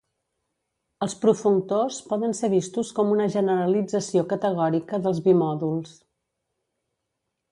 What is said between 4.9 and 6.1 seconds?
dels bimòduls.